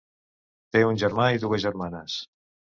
Té 0.77 0.81
un 0.93 0.97
germà 1.05 1.29
i 1.37 1.43
dues 1.45 1.65
germanes. 1.69 2.19